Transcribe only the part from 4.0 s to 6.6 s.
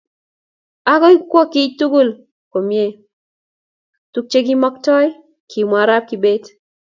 tukchekimaktoi. Kimwa Arap Kibet